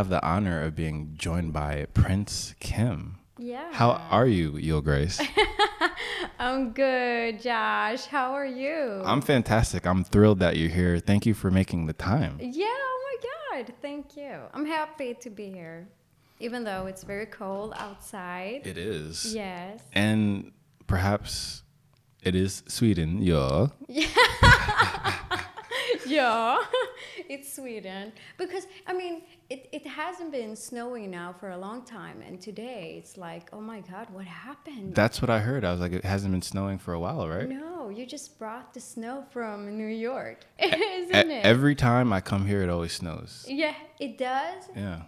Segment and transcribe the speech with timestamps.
[0.00, 3.18] Have the honor of being joined by Prince Kim.
[3.36, 3.70] Yeah.
[3.70, 5.20] How are you, Yo Grace?
[6.38, 8.06] I'm good, Josh.
[8.06, 9.02] How are you?
[9.04, 9.86] I'm fantastic.
[9.86, 11.00] I'm thrilled that you're here.
[11.00, 12.38] Thank you for making the time.
[12.40, 13.18] yeah, oh
[13.52, 13.74] my God.
[13.82, 14.36] Thank you.
[14.54, 15.86] I'm happy to be here,
[16.38, 18.62] even though it's very cold outside.
[18.64, 19.34] It is.
[19.34, 19.82] yes.
[19.92, 20.52] And
[20.86, 21.62] perhaps
[22.22, 23.66] it is Sweden, yeah.
[23.86, 24.06] yeah,
[27.28, 28.12] it's Sweden.
[28.38, 32.22] Because, I mean, it, it hasn't been snowing now for a long time.
[32.26, 34.94] And today it's like, oh my God, what happened?
[34.94, 35.64] That's what I heard.
[35.64, 37.48] I was like, it hasn't been snowing for a while, right?
[37.48, 41.44] no, you just brought the snow from New York, isn't it?
[41.44, 43.44] every time I come here, it always snows.
[43.48, 44.64] yeah, it does?
[44.76, 45.02] Yeah.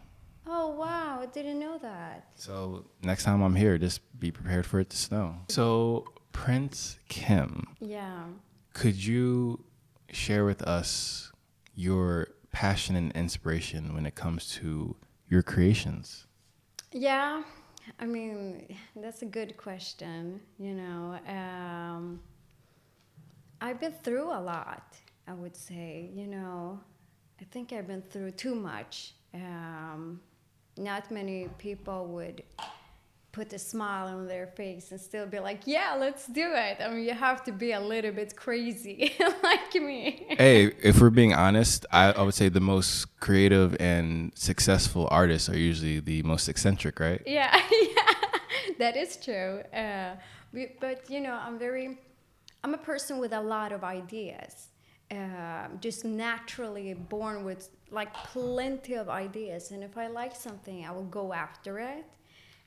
[0.46, 1.20] Oh, wow.
[1.22, 2.26] I didn't know that.
[2.34, 5.36] So next time I'm here, just be prepared for it to snow.
[5.48, 8.24] So, Prince Kim, Yeah.
[8.74, 9.62] could you
[10.12, 11.32] share with us
[11.74, 14.94] your passion and inspiration when it comes to
[15.28, 16.26] your creations?
[16.92, 17.42] Yeah,
[17.98, 20.40] I mean, that's a good question.
[20.58, 22.20] You know, um,
[23.60, 24.94] I've been through a lot,
[25.26, 26.10] I would say.
[26.14, 26.78] You know,
[27.40, 29.14] I think I've been through too much.
[29.34, 30.20] Um,
[30.76, 32.42] not many people would
[33.32, 36.76] put a smile on their face and still be like, yeah, let's do it.
[36.80, 40.26] I mean, you have to be a little bit crazy like me.
[40.38, 45.48] hey, if we're being honest, I, I would say the most creative and successful artists
[45.48, 47.22] are usually the most eccentric, right?
[47.26, 48.38] yeah, yeah,
[48.78, 49.62] that is true.
[49.74, 50.16] Uh,
[50.80, 51.98] but you know, I'm very,
[52.62, 54.68] I'm a person with a lot of ideas.
[55.10, 60.90] Um just naturally born with like plenty of ideas, and if I like something, I
[60.90, 62.06] will go after it.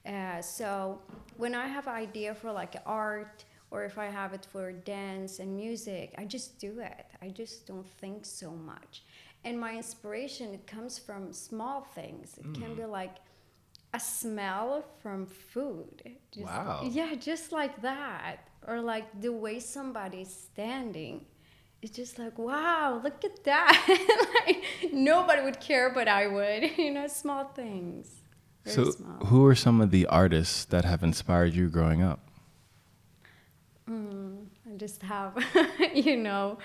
[0.05, 0.99] Uh, so
[1.37, 5.39] when I have an idea for like art, or if I have it for dance
[5.39, 7.05] and music, I just do it.
[7.21, 9.03] I just don't think so much.
[9.43, 12.37] And my inspiration, it comes from small things.
[12.37, 13.17] It can be like
[13.93, 16.01] a smell from food.
[16.31, 16.81] Just, Wow.
[16.89, 18.37] Yeah, just like that.
[18.67, 21.25] Or like the way somebody's standing.
[21.81, 23.73] It's just like, wow, look at that.
[24.47, 26.77] like, nobody would care, but I would.
[26.77, 28.21] You know, small things.
[28.65, 29.25] Very So, small.
[29.27, 32.19] who are some of the artists that have inspired you growing up?
[33.89, 35.37] Mm, I just have,
[35.93, 36.57] you know,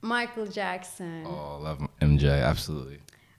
[0.00, 1.24] Michael Jackson.
[1.26, 2.98] Oh, I love MJ, absolutely.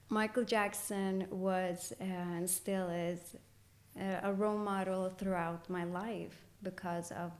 [0.09, 3.35] Michael Jackson was uh, and still is
[3.99, 7.31] uh, a role model throughout my life because of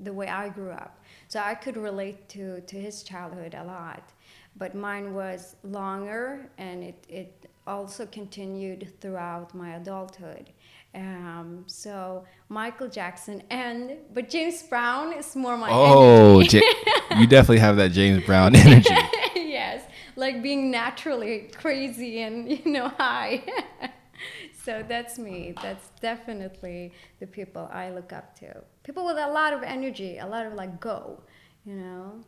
[0.00, 1.00] the way I grew up.
[1.28, 4.10] So I could relate to, to his childhood a lot.
[4.58, 10.50] But mine was longer and it, it also continued throughout my adulthood.
[10.94, 17.76] Um, so Michael Jackson and but James Brown is more my Oh, you definitely have
[17.76, 18.94] that James Brown energy.
[19.36, 19.82] yes,
[20.16, 23.42] like being naturally crazy and you know high.
[24.64, 25.54] so that's me.
[25.62, 28.64] That's definitely the people I look up to.
[28.82, 31.20] People with a lot of energy, a lot of like go,
[31.66, 32.24] you know.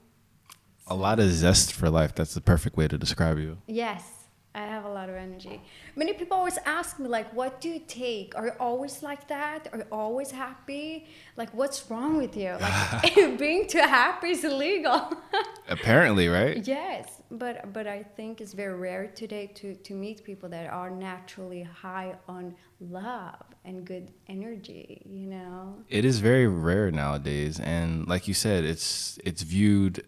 [0.91, 2.15] A lot of zest for life.
[2.17, 3.59] That's the perfect way to describe you.
[3.69, 4.21] Yes,
[4.57, 5.63] I have a lot of energy.
[5.95, 8.35] Many people always ask me like, "What do you take?
[8.37, 9.69] Are you always like that?
[9.73, 11.07] Are you always happy?
[11.37, 12.57] Like, what's wrong with you?
[12.61, 15.13] Like, being too happy is illegal."
[15.69, 16.67] Apparently, right?
[16.67, 20.91] Yes, but but I think it's very rare today to to meet people that are
[20.91, 25.03] naturally high on love and good energy.
[25.07, 25.85] You know.
[25.89, 30.05] It is very rare nowadays, and like you said, it's it's viewed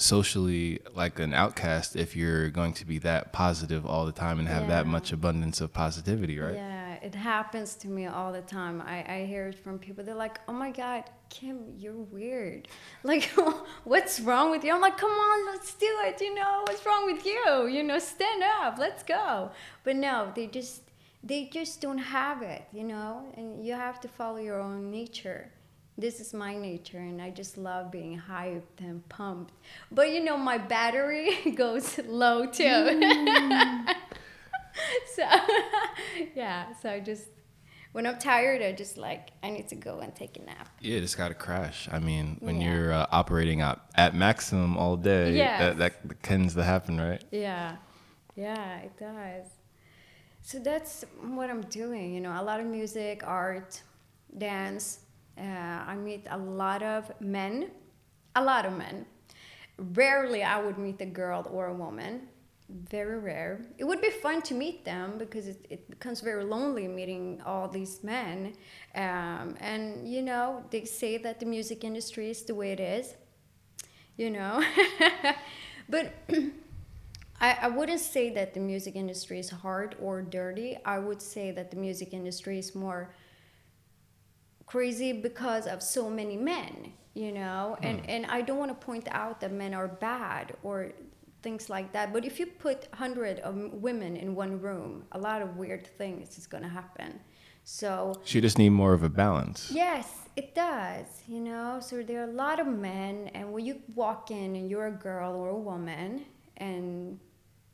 [0.00, 4.48] socially like an outcast if you're going to be that positive all the time and
[4.48, 6.54] have that much abundance of positivity, right?
[6.54, 8.82] Yeah, it happens to me all the time.
[8.82, 10.04] I, I hear it from people.
[10.04, 12.68] They're like, "Oh my God, Kim, you're weird.
[13.04, 13.24] Like,
[13.84, 16.20] what's wrong with you?" I'm like, "Come on, let's do it.
[16.20, 17.66] You know, what's wrong with you?
[17.66, 18.78] You know, stand up.
[18.78, 19.50] Let's go."
[19.84, 20.82] But no, they just
[21.22, 22.62] they just don't have it.
[22.72, 25.50] You know, and you have to follow your own nature.
[26.00, 29.52] This is my nature, and I just love being hyped and pumped.
[29.90, 32.64] But you know, my battery goes low too.
[35.16, 35.24] so
[36.36, 37.26] yeah so i just
[37.92, 40.98] when i'm tired i just like i need to go and take a nap Yeah,
[40.98, 41.88] it's got to crash.
[41.90, 42.72] I mean, when Yeah.
[42.72, 45.58] you're uh, operating at, at maximum all day, Yes.
[45.58, 47.22] that, that tends to happen, right?
[47.32, 47.76] yeah
[48.36, 49.46] yeah it does
[50.42, 53.82] so that's what i'm doing you know a lot of music art
[54.46, 55.00] dance
[55.38, 57.70] uh, i meet a lot of men
[58.36, 59.06] a lot of men.
[59.78, 62.28] Rarely i would meet a girl or a woman.
[62.70, 63.64] Very rare.
[63.78, 67.66] It would be fun to meet them because it, it becomes very lonely meeting all
[67.68, 68.52] these men.
[68.94, 73.14] Um, and you know they say that the music industry is the way it is
[74.16, 74.62] you know.
[75.90, 76.12] But
[77.40, 80.76] I, I wouldn't say that the music industry is hard or dirty.
[80.84, 83.14] I would say that the music industry is more
[84.68, 87.76] crazy because of so many men, you know?
[87.82, 88.10] And hmm.
[88.14, 90.92] and I don't want to point out that men are bad or
[91.42, 92.12] things like that.
[92.12, 96.38] But if you put 100 of women in one room, a lot of weird things
[96.38, 97.20] is going to happen.
[97.64, 99.70] So She just need more of a balance.
[99.70, 101.80] Yes, it does, you know.
[101.80, 104.98] So there are a lot of men, and when you walk in and you're a
[105.08, 106.24] girl or a woman,
[106.56, 107.18] and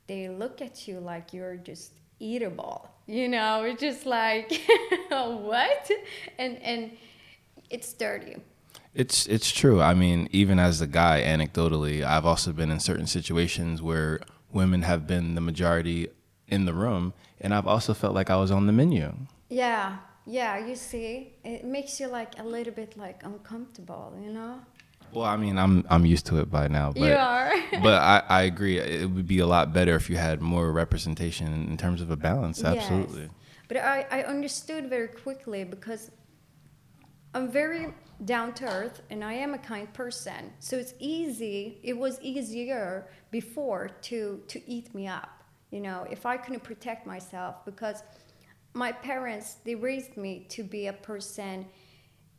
[0.07, 4.51] they look at you like you're just eatable, you know, it's just like,
[5.09, 5.91] what?
[6.37, 6.91] And and
[7.69, 8.37] it's dirty.
[8.93, 9.81] It's it's true.
[9.81, 14.21] I mean, even as a guy, anecdotally, I've also been in certain situations where
[14.51, 16.09] women have been the majority
[16.47, 19.13] in the room, and I've also felt like I was on the menu.
[19.49, 20.65] Yeah, yeah.
[20.65, 24.61] You see, it makes you like a little bit like uncomfortable, you know.
[25.15, 27.53] Well, I mean, I'm I'm used to it by now, but you are.
[27.81, 28.77] but I, I agree.
[28.77, 32.17] It would be a lot better if you had more representation in terms of a
[32.17, 32.63] balance.
[32.63, 33.21] Absolutely.
[33.21, 33.31] Yes.
[33.67, 36.11] But I, I understood very quickly because
[37.33, 40.53] I'm very down to earth and I am a kind person.
[40.59, 46.25] So it's easy, it was easier before to, to eat me up, you know, if
[46.25, 48.03] I couldn't protect myself because
[48.73, 51.65] my parents, they raised me to be a person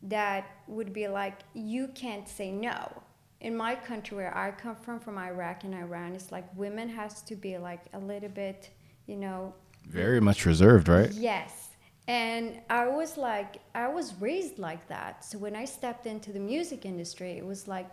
[0.08, 3.02] that would be like, you can't say no.
[3.40, 7.22] In my country where I come from, from Iraq and Iran, it's like women has
[7.22, 8.70] to be like a little bit,
[9.06, 9.54] you know,
[9.88, 11.12] Very much reserved, right?
[11.12, 11.70] Yes.
[12.08, 15.24] And I was like, I was raised like that.
[15.24, 17.88] So when I stepped into the music industry, it was like,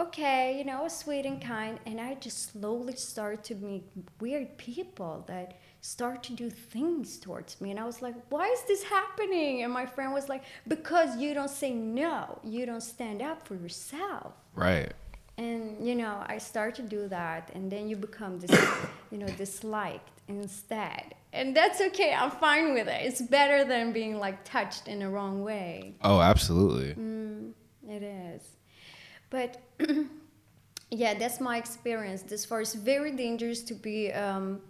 [0.00, 1.78] okay, you know, sweet and kind.
[1.86, 3.84] And I just slowly started to meet
[4.20, 7.70] weird people that start to do things towards me.
[7.70, 9.62] And I was like, why is this happening?
[9.62, 13.54] And my friend was like, because you don't say no, you don't stand up for
[13.54, 14.92] yourself Right.
[15.38, 18.50] and you know i start to do that and then you become this
[19.12, 24.18] you know disliked instead and that's okay i'm fine with it it's better than being
[24.18, 26.90] like touched in the wrong way Oh, absolutely.
[26.94, 27.52] mm,
[27.88, 28.42] it is
[29.30, 29.50] but
[30.90, 34.60] yeah that's my experience this far it's very dangerous to be um,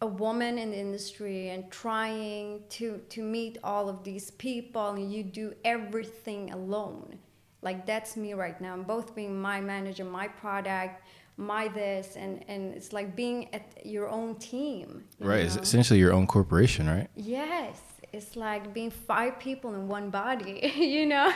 [0.00, 5.12] a woman in the industry and trying to to meet all of these people and
[5.12, 7.18] you do everything alone
[7.62, 11.02] like that's me right now i'm both being my manager my product
[11.36, 15.40] my this and and it's like being at your own team you Right.
[15.44, 17.08] It's essentially your own corporation, right?
[17.16, 17.80] yes
[18.12, 21.32] it's like being five people in one body you know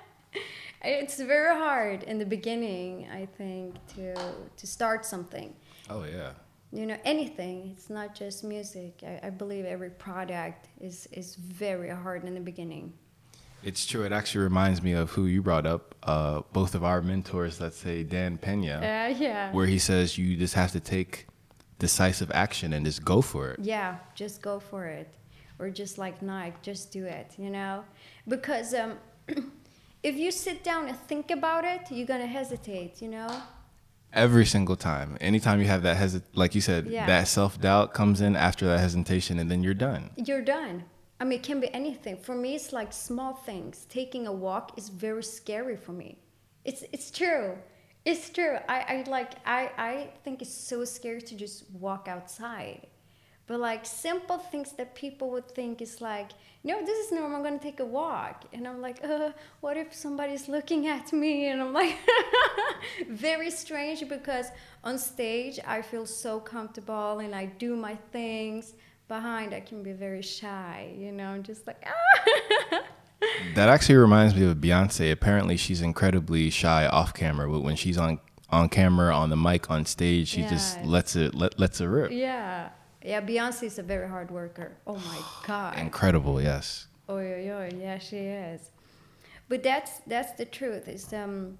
[0.84, 4.14] it's very hard in the beginning i think to
[4.56, 5.54] to start something
[5.88, 6.32] Oh yeah.
[6.72, 11.88] You know anything it's not just music i, I believe every product is is very
[11.90, 12.92] hard in the beginning
[13.62, 14.04] It's true.
[14.08, 15.82] It actually reminds me of who you brought up.
[16.02, 20.28] Uh, both of our mentors, let's say Dan Pena, uh, yeah where he says you
[20.44, 21.26] just have to take
[21.78, 23.58] decisive action and just go for it.
[23.74, 25.08] yeah just go for it
[25.58, 27.84] or just like nike just do it you know
[28.34, 28.92] because um,
[30.10, 33.30] if you sit down and think about it you're gonna hesitate you know
[34.12, 37.06] Every single time, anytime you have that hesit, like you said, Yeah.
[37.06, 40.10] that self doubt comes in after that hesitation, and then you're done.
[40.16, 40.84] you're done.
[41.20, 42.16] I mean, it can be anything.
[42.16, 43.86] For me, it's like small things.
[43.90, 46.18] Taking a walk is very scary for me.
[46.64, 47.56] It's it's true.
[48.04, 48.56] It's true.
[48.68, 52.86] I, I like I, I think it's so scary to just walk outside.
[53.50, 56.30] But like simple things that people would think is like,
[56.62, 57.38] no, this is normal.
[57.38, 61.48] I'm gonna take a walk, and I'm like, uh, what if somebody's looking at me?
[61.48, 61.98] And I'm like,
[63.08, 64.46] very strange because
[64.84, 68.74] on stage I feel so comfortable and I do my things.
[69.08, 72.82] Behind I can be very shy, you know, I'm just like ah.
[73.56, 75.10] That actually reminds me of Beyonce.
[75.10, 79.70] Apparently, she's incredibly shy off camera, but when she's on on camera, on the mic,
[79.70, 82.12] on stage, she just lets it let, lets it rip.
[82.12, 82.68] yeah,
[83.02, 83.20] yeah.
[83.20, 84.76] Beyonce is a very hard worker.
[84.86, 85.78] Oh my god.
[85.78, 86.86] Incredible, yes.
[87.08, 88.70] Oh yeah, yeah, yeah, she is.
[89.48, 90.86] But that's that's the truth.
[90.86, 91.58] It's um,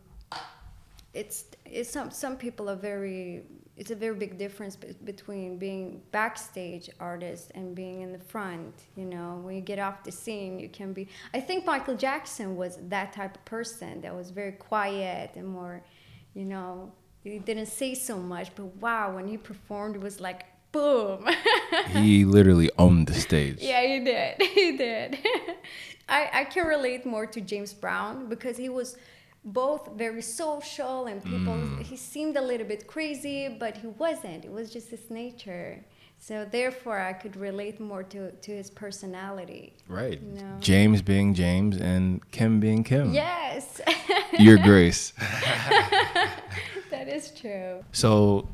[1.12, 3.42] it's it's some some people are very.
[3.76, 8.75] It's a very big difference be- between being backstage artist and being in the front.
[8.94, 11.09] You know, when you get off the scene, you can be.
[11.32, 15.82] I think Michael Jackson was that type of person that was very quiet and more,
[16.35, 16.92] you know,
[17.25, 18.54] he didn't say so much.
[18.54, 21.26] But wow, when he performed, it was like boom.
[21.90, 23.58] He literally owned the stage.
[23.60, 24.42] Yeah, he did.
[24.54, 25.18] He did.
[26.08, 28.96] I, I can relate more to James Brown because he was
[29.44, 31.82] both very social and people, mm.
[31.82, 34.44] he seemed a little bit crazy, but he wasn't.
[34.44, 35.82] It was just his nature.
[36.18, 39.72] So therefore, I could relate more to, to his personality.
[39.88, 40.22] Right.
[40.22, 40.58] No.
[40.60, 43.14] James being James and Kim being Kim.
[43.14, 43.80] Yes,
[44.38, 45.14] Your Grace.
[46.90, 47.82] that is true.
[47.92, 48.46] So,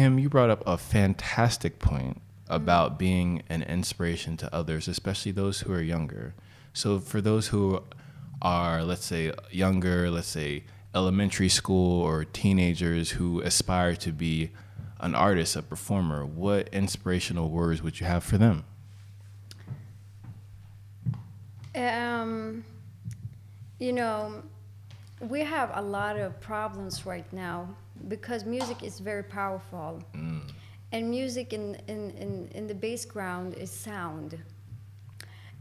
[0.00, 5.60] Kim, you brought up a fantastic point about being an inspiration to others, especially those
[5.60, 6.34] who are younger.
[6.72, 7.82] So, for those who
[8.40, 10.64] are, let's say, younger, let's say
[10.94, 14.52] elementary school or teenagers who aspire to be
[15.00, 18.64] an artist, a performer, what inspirational words would you have for them?
[21.74, 22.64] Um,
[23.78, 24.44] you know,
[25.20, 27.76] we have a lot of problems right now
[28.08, 30.02] because music is very powerful.
[30.14, 30.42] Mm.
[30.92, 34.38] And music in, in, in, in the background is sound.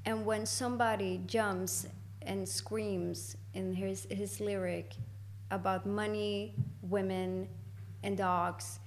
[0.06, 1.86] And when somebody jumps
[2.24, 4.96] and screams in his, his lyric
[5.52, 7.48] about money, women,
[8.04, 8.80] and dogs,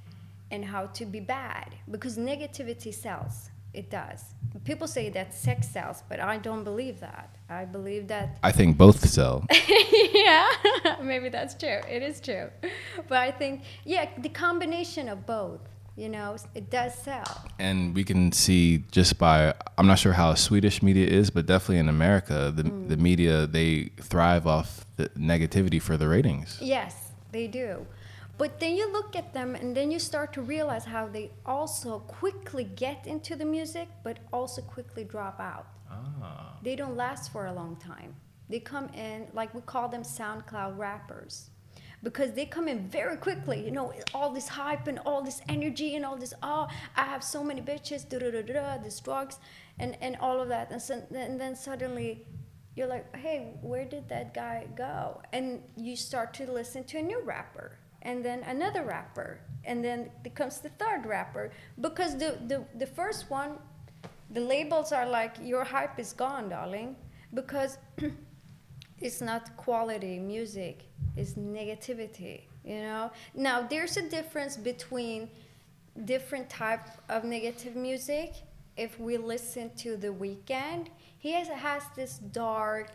[0.51, 4.23] and how to be bad, because negativity sells it does.
[4.65, 7.35] People say that sex sells, but I don't believe that.
[7.49, 8.39] I believe that.
[8.43, 9.47] I think both sell.
[10.15, 10.49] yeah,
[11.03, 11.81] maybe that's true.
[11.89, 12.51] It is true.
[13.09, 15.61] But I think, yeah, the combination of both,
[15.97, 17.45] you know, it does sell.
[17.59, 21.79] And we can see just by, I'm not sure how Swedish media is, but definitely
[21.79, 22.89] in America, the, mm.
[22.89, 26.59] the media, they thrive off the negativity for the ratings.
[26.61, 27.87] Yes, they do.
[28.39, 32.01] But then you look at them and then you start to realize how they also
[32.01, 35.67] quickly get into the music, but also quickly drop out.
[35.91, 36.59] Ah.
[36.63, 38.15] They don't last for a long time.
[38.49, 41.51] They come in, like we call them SoundCloud rappers,
[42.03, 43.65] because they come in very quickly.
[43.65, 47.23] You know, all this hype and all this energy and all this, oh, I have
[47.23, 49.37] so many bitches, da da da da, this drugs,
[49.79, 50.71] and, and all of that.
[50.71, 52.27] And, so, and then suddenly
[52.75, 55.23] you're like, hey, where did that guy go?
[55.33, 60.11] And you start to listen to a new rapper and then another rapper and then
[60.23, 61.51] becomes the third rapper.
[61.81, 63.59] Because the, the, the first one
[64.31, 66.97] the labels are like your hype is gone darling
[67.35, 67.77] because
[69.01, 70.85] it's not quality music
[71.19, 73.11] it's negativity you know?
[73.35, 75.29] Now there's a difference between
[76.05, 78.35] different type of negative music.
[78.77, 82.91] If we listen to the Weeknd he has, has this dark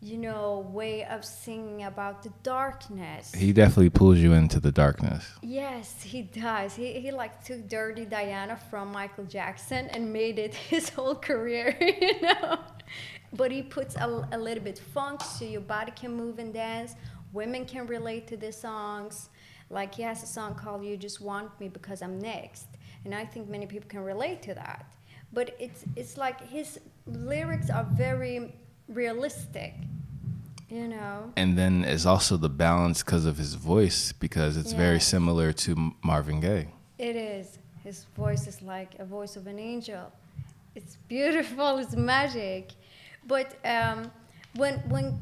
[0.00, 3.34] you know, way of singing about the darkness.
[3.34, 5.26] He definitely pulls you into the darkness.
[5.42, 6.74] Yes, he does.
[6.74, 11.76] He, he like took Dirty Diana from Michael Jackson and made it his whole career,
[11.80, 12.58] you know.
[13.32, 16.94] But he puts a, a little bit funk so your body can move and dance.
[17.32, 19.30] Women can relate to the songs.
[19.70, 22.66] Like he has a song called You Just Want Me Because I'm Next.
[23.04, 24.92] And I think many people can relate to that.
[25.32, 28.54] But it's, it's like his lyrics are very
[28.88, 29.74] realistic
[30.68, 31.32] you know?
[31.36, 35.92] And then is also the balance because of his voice because it's very similar to
[36.02, 36.68] marvin gaye.
[36.98, 37.58] It is.
[37.84, 40.10] His voice is like a voice of an angel.
[40.74, 42.72] It's beautiful it's magic.
[43.26, 44.10] But um,
[44.56, 45.18] when when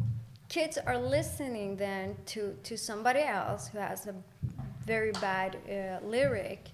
[0.49, 4.14] kids are listening then to to somebody else who has a
[4.87, 6.68] very bad uh, lyric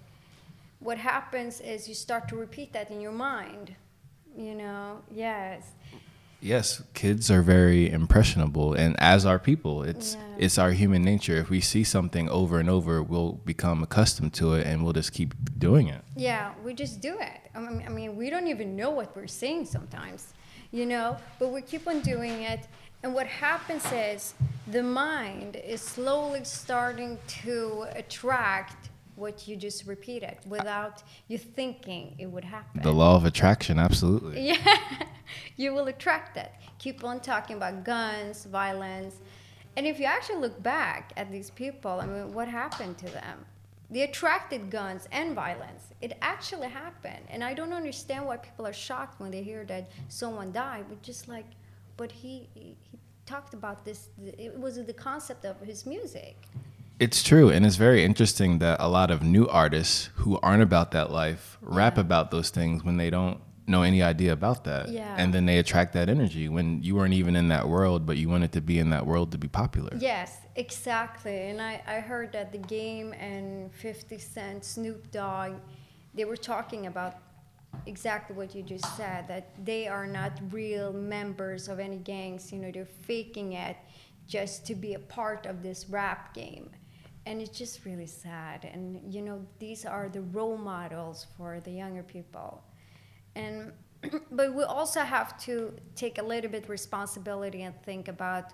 [0.79, 3.73] what happens is you start to repeat that in your mind
[4.37, 5.01] you know?
[5.09, 5.71] Yes
[6.41, 9.83] Yes, kids are very impressionable, and as are people.
[9.83, 10.45] It's yeah.
[10.45, 11.37] it's our human nature.
[11.37, 15.13] If we see something over and over, we'll become accustomed to it, and we'll just
[15.13, 16.01] keep doing it.
[16.15, 17.41] Yeah, we just do it.
[17.53, 20.33] I mean, I mean, we don't even know what we're saying sometimes,
[20.71, 21.15] you know.
[21.37, 22.67] But we keep on doing it,
[23.03, 24.33] and what happens is
[24.65, 32.25] the mind is slowly starting to attract what you just repeated without you thinking it
[32.25, 32.81] would happen.
[32.81, 34.41] The law of attraction, absolutely.
[34.51, 34.77] Yeah,
[35.57, 36.51] you will attract it.
[36.79, 39.15] Keep on talking about guns, violence.
[39.77, 43.45] And if you actually look back at these people, I mean, what happened to them?
[43.89, 45.87] They attracted guns and violence.
[46.01, 47.25] It actually happened.
[47.29, 51.01] And I don't understand why people are shocked when they hear that someone died, but
[51.01, 51.45] just like,
[51.97, 52.77] but he, he
[53.25, 56.37] talked about this, it was the concept of his music.
[56.99, 60.91] It's true, and it's very interesting that a lot of new artists who aren't about
[60.91, 62.01] that life rap yeah.
[62.01, 63.41] about those things when they don't
[63.71, 64.89] know any idea about that.
[64.89, 65.15] Yeah.
[65.17, 68.29] And then they attract that energy when you weren't even in that world, but you
[68.29, 69.97] wanted to be in that world to be popular.
[69.97, 71.49] Yes, exactly.
[71.49, 75.53] And I, I heard that the game and 50 Cent, Snoop Dogg,
[76.13, 77.15] they were talking about
[77.85, 82.51] exactly what you just said that they are not real members of any gangs.
[82.51, 83.77] You know, they're faking it
[84.27, 86.69] just to be a part of this rap game
[87.25, 91.71] and it's just really sad and you know these are the role models for the
[91.71, 92.63] younger people
[93.35, 93.71] and
[94.31, 98.53] but we also have to take a little bit responsibility and think about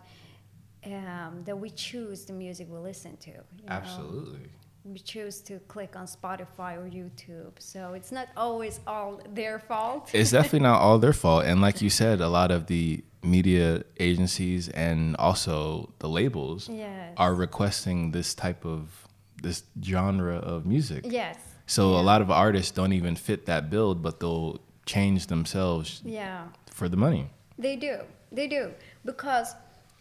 [0.85, 3.31] um, that we choose the music we listen to
[3.67, 4.47] absolutely know?
[4.85, 10.09] we choose to click on spotify or youtube so it's not always all their fault
[10.13, 13.83] it's definitely not all their fault and like you said a lot of the media
[13.99, 17.13] agencies and also the labels yes.
[17.17, 19.07] are requesting this type of
[19.41, 21.05] this genre of music.
[21.07, 21.37] Yes.
[21.65, 22.01] So Yeah.
[22.01, 26.47] a lot of artists don't even fit that build, but they'll change themselves Yeah.
[26.71, 27.29] for the money.
[27.59, 27.99] They do.
[28.31, 28.73] They do.
[29.05, 29.53] Because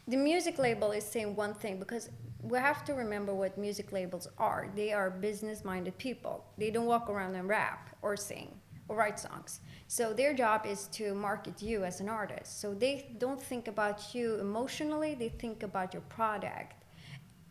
[0.09, 2.09] the music label is saying one thing because
[2.43, 4.71] we have to remember what music labels are.
[4.75, 6.45] They are business minded people.
[6.57, 8.49] They don't walk around and rap or sing
[8.89, 9.61] or write songs.
[9.89, 12.61] So their job is to market you as an artist.
[12.61, 16.85] So they don't think about you emotionally, they think about your product.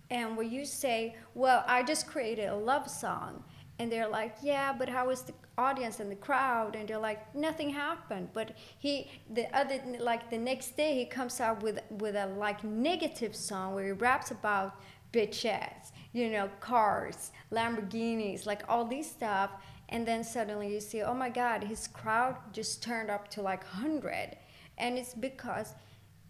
[0.10, 3.44] And when you say, Well, I just created a love song,
[3.80, 6.76] and they're like, Yeah, but how is the audience and the crowd?
[6.76, 8.30] And they're like, Nothing happened.
[8.34, 12.64] But he, the other, like the next day, he comes out with, with a like
[12.64, 14.80] negative song where he raps about
[15.12, 19.52] bitches, you know, cars, Lamborghinis, like all this stuff.
[19.90, 23.64] And then suddenly you see, oh my God, his crowd just turned up to like
[23.64, 24.38] 100.
[24.78, 25.76] And it's because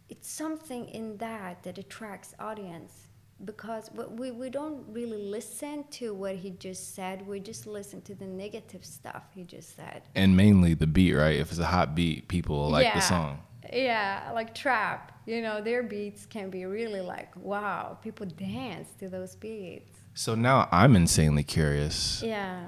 [0.09, 3.04] it's something in that that attracts audience
[3.43, 7.27] because we, we don't really listen to what he just said.
[7.27, 10.03] We just listen to the negative stuff he just said.
[10.15, 11.37] And mainly the beat, right?
[11.37, 13.41] If it's a hot beat, people like the song.
[13.73, 15.11] yeah like trap.
[15.25, 19.99] You know their beats can be really like wow people dance to those beats.
[20.13, 22.21] So now I'm insanely curious.
[22.23, 22.67] yeah.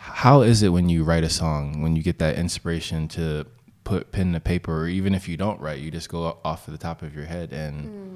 [0.00, 3.46] How is it when you write a song, when you get that inspiration to
[3.82, 6.72] put pen to paper, or even if you don't write, you just go off of
[6.72, 8.07] the top of your head, and mm.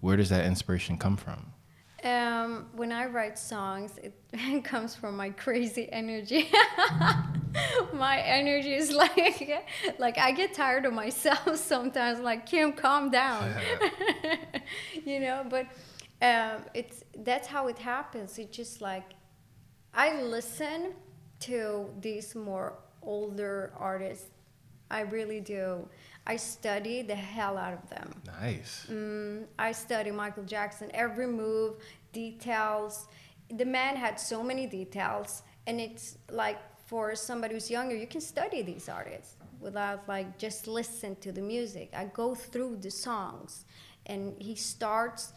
[0.00, 1.52] Where does that inspiration come from?
[2.02, 6.50] Um, when I write songs, it comes from my crazy energy.
[7.92, 9.66] my energy is like,
[9.98, 12.20] like I get tired of myself sometimes.
[12.20, 13.52] Like Kim, calm down.
[15.04, 15.66] you know, but
[16.22, 18.38] um, it's that's how it happens.
[18.38, 19.10] It's just like
[19.92, 20.94] I listen
[21.40, 24.26] to these more older artists.
[24.90, 25.88] I really do.
[26.30, 28.08] I study the hell out of them.
[28.40, 28.86] Nice.
[28.88, 31.72] Mm, I study Michael Jackson, every move,
[32.12, 33.08] details.
[33.60, 38.20] The man had so many details, and it's like for somebody who's younger, you can
[38.20, 41.90] study these artists without like just listen to the music.
[42.02, 43.64] I go through the songs,
[44.06, 45.32] and he starts.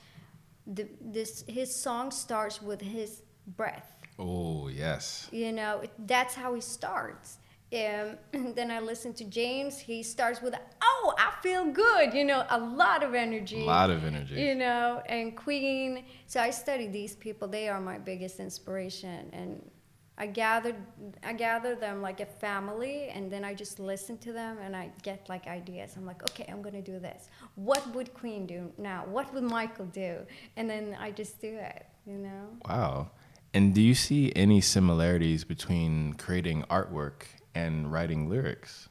[0.68, 3.24] The, this his song starts with his
[3.58, 5.28] breath Oh yes.
[5.30, 7.38] you know it, that's how he starts
[7.74, 8.18] um,
[8.56, 9.80] then i listen to james.
[9.80, 13.90] He starts with oh i feel good you know a lot of energy A lot
[13.90, 14.36] of energy.
[14.36, 16.06] you know and queen.
[16.28, 17.48] So i study these people.
[17.48, 19.30] They are my biggest inspiration.
[19.34, 19.70] And
[20.18, 20.76] i gathered
[21.24, 24.92] i gather them like a family and then i just listen to them and i
[25.02, 25.96] get like ideas.
[25.98, 27.30] I'm like okay i'm gonna do this.
[27.56, 29.06] What would queen do now?
[29.08, 30.14] What would michael do?
[30.58, 32.50] And then i just do it you know?
[32.68, 33.12] Wow.
[33.54, 37.24] And do you see any similarities between creating artwork
[37.56, 38.90] and writing lyrics?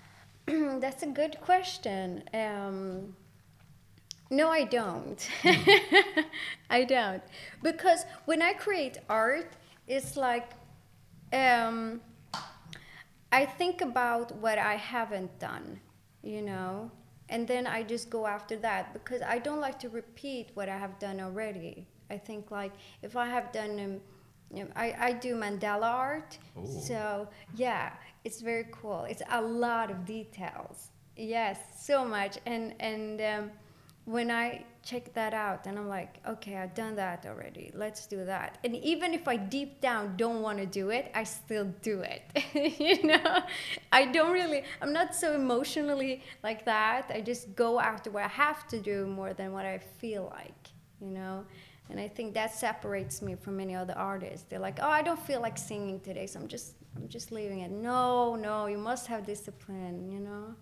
[0.46, 2.24] That's a good question.
[2.34, 3.14] Um,
[4.30, 5.28] no, I don't.
[6.70, 7.22] I don't.
[7.62, 9.52] Because when I create art,
[9.86, 10.52] it's like
[11.32, 12.00] um,
[13.32, 15.80] I think about what I haven't done,
[16.22, 16.90] you know,
[17.28, 20.78] and then I just go after that because I don't like to repeat what I
[20.78, 21.86] have done already.
[22.10, 22.72] I think like
[23.02, 24.00] if I have done um,
[24.52, 26.66] you know, I, I do mandala art, Ooh.
[26.66, 27.92] so yeah,
[28.24, 29.04] it's very cool.
[29.04, 30.90] It's a lot of details.
[31.16, 32.38] Yes, so much.
[32.46, 33.50] And and um,
[34.04, 37.70] when I check that out, and I'm like, okay, I've done that already.
[37.74, 38.56] Let's do that.
[38.64, 42.22] And even if I deep down don't want to do it, I still do it.
[42.80, 43.42] you know,
[43.92, 44.62] I don't really.
[44.80, 47.10] I'm not so emotionally like that.
[47.12, 50.68] I just go after what I have to do more than what I feel like.
[51.00, 51.44] You know.
[51.90, 54.46] And I think that separates me from many other artists.
[54.48, 57.60] They're like, "Oh, I don't feel like singing today, so I'm just, I'm just leaving
[57.60, 60.10] it." No, no, you must have discipline.
[60.12, 60.54] You know.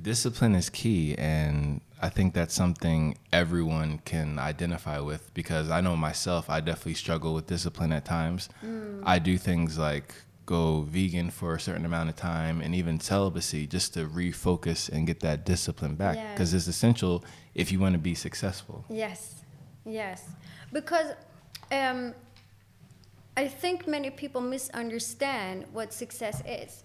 [0.00, 5.96] Discipline is key, and I think that's something everyone can identify with because I know
[5.96, 8.50] myself, I definitely struggle with discipline at times.
[8.64, 9.02] Mm.
[9.04, 13.66] I do things like go vegan for a certain amount of time and even celibacy
[13.66, 16.32] just to refocus and get that discipline back Yeah.
[16.32, 18.84] because it's essential if you want to be successful.
[18.88, 19.42] Yes,
[19.86, 20.24] yes,
[20.72, 21.12] because
[21.70, 22.14] um,
[23.36, 26.84] I think many people misunderstand what success is.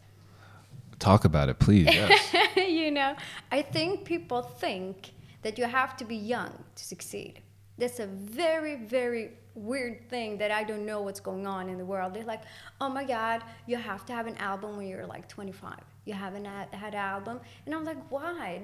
[1.00, 1.86] Talk about it, please.
[1.86, 2.36] Yes.
[2.56, 3.16] you know,
[3.52, 5.12] I think people think
[5.42, 7.42] that you have to be young to succeed.
[7.78, 11.86] That's a very, very weird thing that I don't know what's going on in the
[11.86, 12.14] world.
[12.14, 12.44] They're like,
[12.80, 15.76] oh my God, you have to have an album when you're like 25.
[16.06, 17.40] You haven't had, had an album.
[17.66, 18.62] And I'm like, why?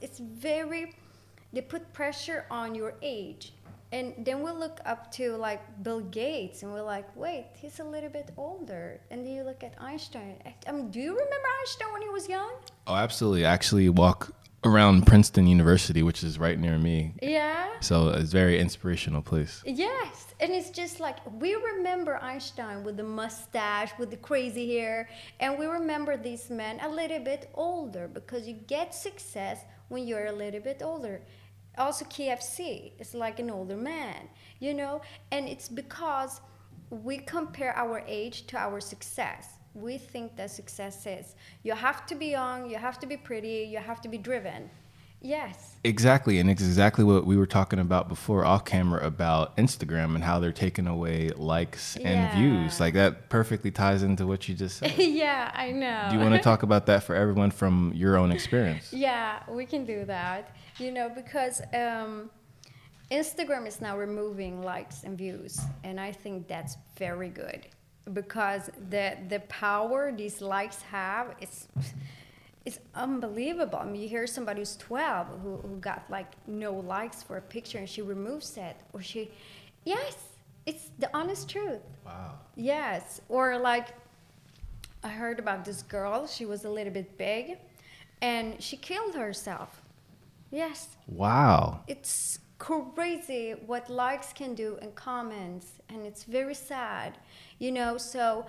[0.00, 0.94] It's very,
[1.52, 3.52] they put pressure on your age.
[3.92, 7.84] And then we look up to like Bill Gates, and we're like, wait, he's a
[7.84, 9.00] little bit older.
[9.10, 10.36] And then you look at Einstein.
[10.66, 12.52] I mean, do you remember Einstein when he was young?
[12.86, 13.46] Oh, absolutely.
[13.46, 14.32] I actually walk
[14.64, 17.14] around Princeton University, which is right near me.
[17.22, 17.68] Yeah.
[17.80, 19.62] So it's a very inspirational place.
[19.64, 25.08] Yes, and it's just like we remember Einstein with the mustache, with the crazy hair,
[25.40, 30.26] and we remember these men a little bit older because you get success when you're
[30.26, 31.22] a little bit older.
[31.78, 36.40] Also, KFC is like an older man, you know, and it's because
[36.90, 39.54] we compare our age to our success.
[39.74, 43.68] We think that success is you have to be young, you have to be pretty,
[43.70, 44.70] you have to be driven.
[45.20, 45.76] Yes.
[45.84, 50.22] Exactly, and it's exactly what we were talking about before off camera about Instagram and
[50.22, 52.34] how they're taking away likes and Yeah.
[52.34, 52.78] views.
[52.80, 54.94] Like that perfectly ties into what you just said.
[54.98, 56.08] yeah, I know.
[56.10, 58.92] Do you want to talk about that for everyone from your own experience?
[58.92, 60.54] Yeah, we can do that.
[60.78, 62.30] You know, because um,
[63.10, 67.66] Instagram is now removing likes and views, and I think that's very good
[68.12, 71.68] because the the power these likes have is
[72.68, 73.78] is unbelievable.
[73.84, 77.46] I mean, you hear somebody who's 12 who, who got like no likes for a
[77.56, 79.30] picture and she removes it, or she,
[79.84, 80.16] yes,
[80.66, 81.80] it's the honest truth.
[82.04, 82.32] Wow.
[82.56, 83.88] Yes, or like
[85.02, 86.26] I heard about this girl.
[86.26, 87.44] She was a little bit big,
[88.20, 89.70] and she killed herself.
[90.50, 91.80] Yes, Wow.
[91.86, 97.10] it's crazy what likes can do and comments, and it's very sad,
[97.58, 97.96] you know.
[97.98, 98.46] So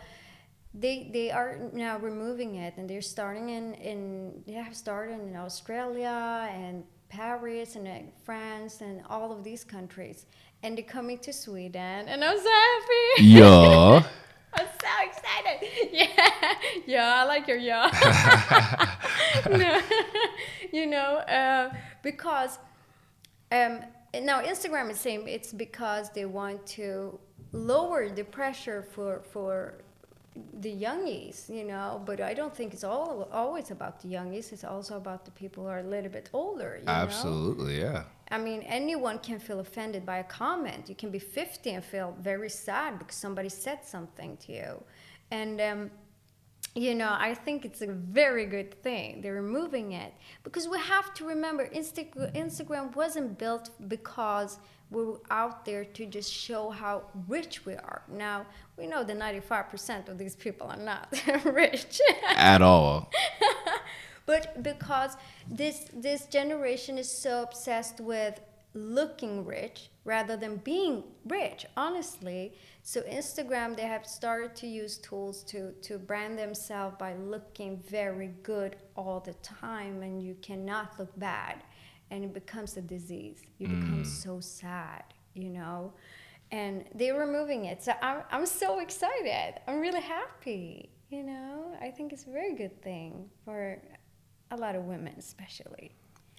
[0.73, 5.35] they they are now removing it, and they're starting in in they have started in
[5.35, 10.25] Australia and Paris and uh, France and all of these countries,
[10.61, 13.23] and they're coming to Sweden, and I'm so happy.
[13.23, 14.03] Yeah.
[14.53, 15.69] I'm so excited.
[15.91, 16.53] Yeah,
[16.85, 17.89] yeah, I like your yeah.
[19.49, 19.81] no,
[20.71, 22.57] you know, uh, because
[23.51, 23.81] um,
[24.21, 27.19] now Instagram is saying it's because they want to
[27.51, 29.81] lower the pressure for for
[30.53, 32.01] the youngies, you know.
[32.05, 34.51] But I don't think it's all always about the youngies.
[34.51, 36.77] It's also about the people who are a little bit older.
[36.79, 36.91] You Know?
[36.91, 38.03] Absolutely, yeah.
[38.31, 40.87] I mean, anyone can feel offended by a comment.
[40.87, 44.83] You can be 50 and feel very sad because somebody said something to you.
[45.31, 45.91] And, um,
[46.75, 49.21] you know, I think it's a very good thing.
[49.21, 54.59] They're removing it because we have to remember Insta- Instagram wasn't built because
[54.91, 58.01] we were out there to just show how rich we are.
[58.07, 58.45] Now,
[58.77, 61.13] we know that 95% of these people are not
[61.45, 62.01] rich.
[62.35, 63.11] At all.
[64.29, 65.17] but because
[65.49, 68.39] this this generation is so obsessed with
[68.75, 75.43] looking rich rather than being rich honestly so instagram they have started to use tools
[75.43, 81.11] to to brand themselves by looking very good all the time and you cannot look
[81.17, 81.55] bad
[82.11, 85.93] and it becomes a disease you become so sad you know
[86.51, 91.89] and they're removing it so I'm, I'm so excited i'm really happy you know i
[91.91, 93.81] think it's a very good thing for
[94.51, 95.91] a lot of women especially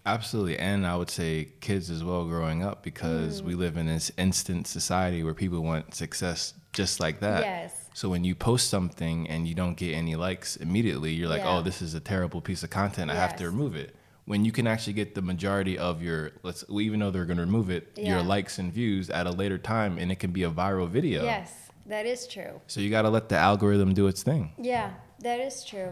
[0.07, 0.59] Absolutely.
[0.59, 2.85] And I would say kids as well growing up Mm.
[2.85, 7.43] because we live in this instant society where people want success just like that.
[7.43, 7.75] Yes.
[7.93, 11.59] So when you post something and you don't get any likes immediately, you're like, Yeah.
[11.59, 13.11] oh, this is a terrible piece of content.
[13.11, 13.95] I have to remove it.
[14.31, 17.43] When you can actually get the majority of your, let's, even though they're going to
[17.51, 20.51] remove it, your likes and views at a later time and it can be a
[20.51, 21.25] viral video.
[21.25, 21.51] yes
[21.87, 24.53] that is true So you got to let the algorithm do its thing.
[24.57, 24.93] yeah
[25.29, 25.91] that is true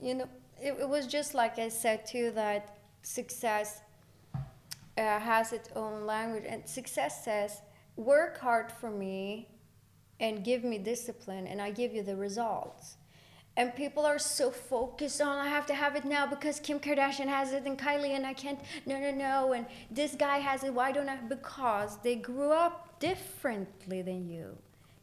[0.00, 0.28] you know
[0.62, 2.60] it, it was just like i said too that
[3.02, 3.68] success
[4.34, 7.50] uh, has its own language and success says
[7.96, 9.48] work hard for me
[10.20, 12.96] and give me discipline and i give you the results
[13.56, 17.26] and people are so focused on i have to have it now because kim kardashian
[17.26, 20.72] has it and kylie and i can't no no no and this guy has it
[20.72, 24.56] why don't i because they grew up differently than you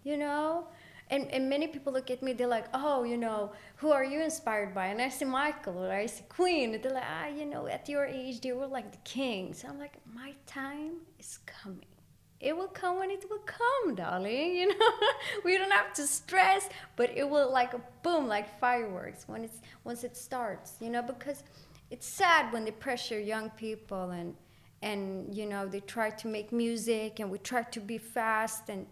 [0.03, 0.67] you know?
[1.09, 4.21] And, and many people look at me they're like oh you know who are you
[4.21, 4.87] inspired by?
[4.87, 7.87] And i say michael or i say queen and they're like ah you know at
[7.87, 9.63] your age they were like the kings.
[9.67, 11.96] I'm like my time is coming
[12.39, 14.55] it will come when it will come, darling.
[14.55, 14.91] You know,
[15.45, 19.59] we don't have to stress, but it will like a boom, like fireworks when it's
[19.83, 20.75] once it starts.
[20.79, 21.43] You know, because
[21.89, 24.35] it's sad when they pressure young people and
[24.83, 28.85] and you know they try to make music and we try to be fast and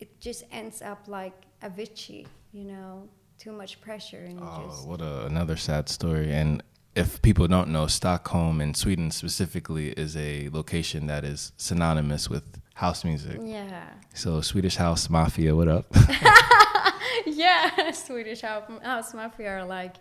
[0.00, 2.26] it just ends up like Avicii.
[2.52, 6.32] You know, too much pressure and Oh, just what a, another sad story.
[6.32, 6.62] And
[6.94, 12.60] if people don't know, Stockholm in Sweden specifically is a location that is synonymous with
[12.78, 13.40] house music.
[13.42, 13.88] yeah.
[14.14, 15.86] So Swedish House Mafia, what up?
[17.26, 19.96] yeah, Swedish House, House Mafia are like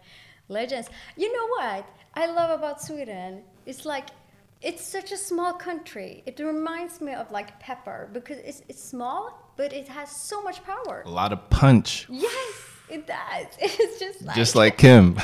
[0.48, 0.88] legends.
[1.16, 3.42] You know what I love about Sweden?
[3.66, 4.10] It's like
[4.62, 6.22] it's such a small country.
[6.28, 10.64] It reminds me of like pepper because it's, it's small, but it has so much
[10.64, 11.02] power.
[11.04, 12.54] A lot of punch, Yes,
[12.90, 13.48] it does.
[13.60, 15.18] It's just like just like Kim.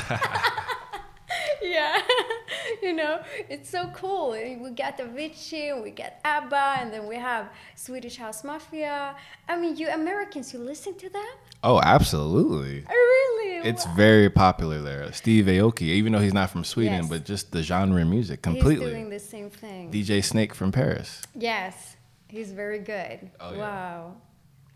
[1.64, 2.00] Yeah,
[2.82, 4.30] you know, it's so cool.
[4.32, 9.16] We got Avicii, we got ABBA, and then we have Swedish House Mafia.
[9.48, 11.32] I mean, you Americans, you listen to them?
[11.62, 12.84] oh, absolutely.
[12.88, 13.68] Oh, really?
[13.68, 13.94] It's Wow.
[13.94, 15.10] very popular there.
[15.12, 17.08] Steve Aoki, even though he's not from Sweden, Yes.
[17.08, 18.90] but just the genre of music He's completely.
[18.90, 19.90] doing the same thing.
[19.90, 21.22] DJ Snake from Paris.
[21.34, 21.96] yes,
[22.28, 23.30] he's very good.
[23.40, 23.58] Oh, yeah.
[23.58, 24.16] wow.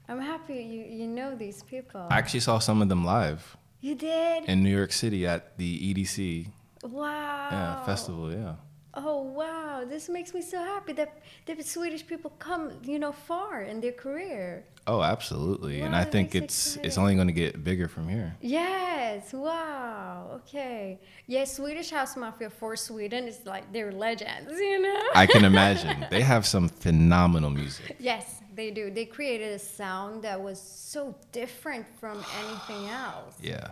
[0.09, 2.07] I'm happy you, you know these people.
[2.11, 4.45] I actually saw some of them live you did?
[4.47, 6.47] in New York City at the EDC
[6.83, 7.49] wow.
[7.51, 8.33] yeah, festival.
[8.33, 8.55] Yeah.
[8.95, 13.63] Oh wow, this makes me so happy that the Swedish people come, you know, far
[13.63, 14.65] in their career.
[14.89, 15.83] Oh, absolutely.
[15.83, 18.35] and I think it's it's only going to get bigger from here.
[18.41, 20.31] Yes, wow.
[20.37, 20.99] Okay.
[21.27, 25.03] Yes, Swedish House Mafia for Sweden is like they're legends, you know?
[25.15, 26.07] I can imagine.
[26.11, 27.97] they have some phenomenal music.
[28.01, 28.91] yes, they do.
[28.91, 33.35] They created a sound that was so different from anything else.
[33.43, 33.69] Yeah.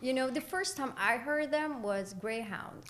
[0.00, 2.84] You know, the first time I heard them was Greyhound.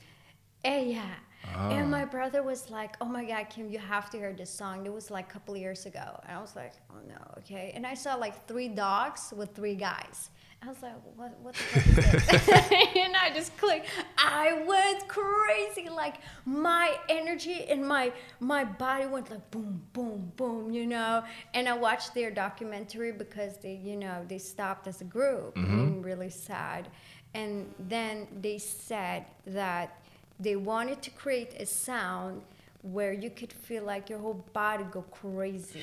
[0.65, 1.15] Eh, yeah.
[1.57, 4.85] And my brother was like, "Oh my God, Kim, you have to hear this song."
[4.85, 7.87] It was like a couple years ago, and I was like, "Oh no, okay." And
[7.87, 10.31] I saw like three dogs with three guys.
[10.61, 11.39] I was like, "What?
[11.41, 13.87] What the fuck is this?" and I just clicked.
[14.17, 15.89] I went crazy.
[15.89, 20.73] Like my energy and my my body went like boom, boom, boom.
[20.73, 21.23] You know.
[21.55, 25.55] And I watched their documentary because they, you know, they stopped as a group.
[25.55, 25.79] Mm-hmm.
[25.79, 26.89] and really sad.
[27.35, 30.03] And then they said that
[30.41, 32.43] they wanted to create a sound
[32.83, 35.83] where you could feel like your whole body go crazy,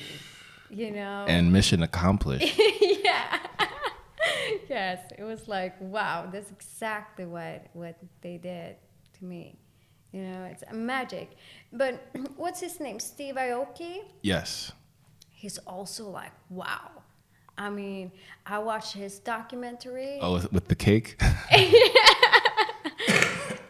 [0.70, 1.24] you know?
[1.28, 2.58] And mission accomplished.
[2.80, 3.38] yeah.
[4.68, 8.76] Yes, it was like, wow, that's exactly what what they did
[9.18, 9.58] to me.
[10.12, 11.32] You know, it's magic.
[11.72, 12.00] But
[12.36, 13.00] what's his name?
[13.00, 14.04] Steve Aoki?
[14.22, 14.72] yes.
[15.30, 16.90] He's also like, wow.
[17.58, 18.10] I mean,
[18.46, 20.18] I watched his documentary.
[20.20, 21.16] Oh, with, with the cake?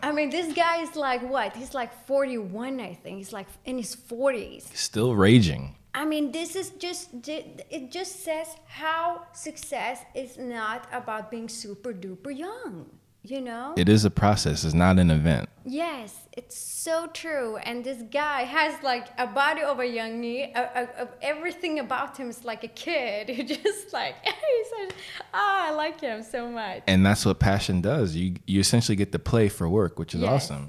[0.03, 1.57] I mean, this guy is like what?
[1.57, 3.19] He's like 41, I think.
[3.19, 4.75] He's like in his 40s.
[4.77, 5.75] Still raging.
[5.97, 11.93] I mean, this is just, it just says how success is not about being super
[11.95, 12.85] duper young,
[13.23, 13.73] you know?
[13.79, 15.49] It is a process, it's not an event.
[15.65, 17.57] Yes, it's so true.
[17.57, 22.45] And this guy has like a body of a a, a, everything about him is
[22.45, 23.31] like a kid.
[23.37, 26.83] He just like, he said, oh, ah, I like him so much.
[26.87, 28.15] And that's what passion does.
[28.15, 30.31] You you essentially get to play for work, which is Yes.
[30.33, 30.65] awesome.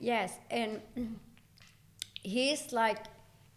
[0.00, 0.80] Yes, and
[2.22, 2.98] he's like,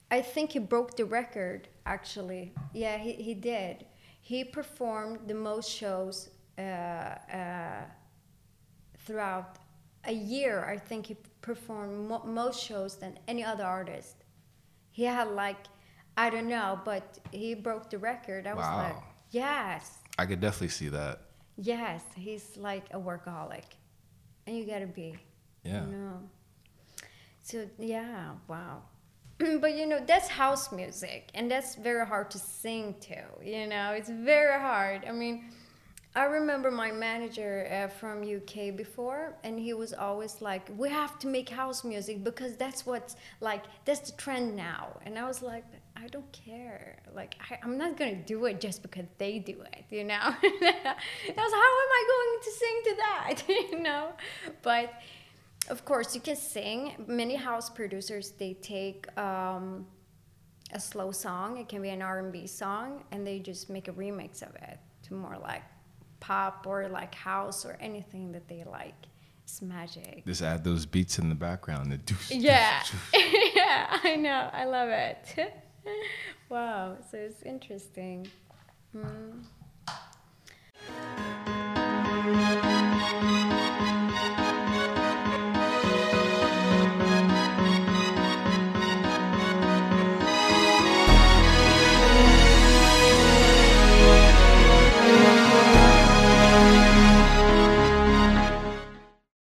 [0.10, 2.54] I think he broke the record actually.
[2.74, 3.86] Yeah, he, he did.
[4.22, 7.84] He performed the most shows uh, uh,
[9.06, 9.58] throughout
[10.06, 10.66] a year.
[10.66, 14.16] I think he performed mo- most shows than any other artist.
[14.92, 15.58] He had like,
[16.18, 18.48] I don't know, but he broke the record.
[18.48, 18.96] I was like,
[19.32, 21.22] yes, I could definitely see that.
[21.58, 23.64] yes, he's like a workaholic,
[24.46, 25.16] and you gotta be.
[25.64, 25.86] Yeah.
[25.86, 26.20] You know.
[27.44, 28.82] So yeah, wow.
[29.62, 33.92] but you know, that's house music and that's very hard to sing to, you know.
[33.92, 35.06] It's very hard.
[35.08, 35.46] I mean,
[36.16, 41.20] I remember my manager uh, from UK before and he was always like, "We have
[41.20, 45.44] to make house music because that's what's like that's the trend now." And I was
[45.44, 46.98] like, I don't care.
[47.16, 50.16] Like, I, I'm not gonna do it just because they do it, you know.
[50.22, 54.14] I was, how am I going to sing to that, you know?
[54.62, 54.94] But
[55.70, 56.94] of course, you can sing.
[57.08, 59.86] Many house producers they take um,
[60.74, 61.58] a slow song.
[61.58, 65.14] It can be an R&B song, and they just make a remix of it to
[65.14, 65.64] more like
[66.20, 68.96] pop or like house or anything that they like.
[69.44, 70.26] It's magic.
[70.26, 71.92] Just add those beats in the background.
[71.92, 72.84] The Yeah,
[73.56, 74.50] yeah, I know.
[74.52, 75.54] I love it.
[76.50, 76.98] wow.
[77.10, 78.28] So it's interesting.
[78.92, 79.40] Hmm.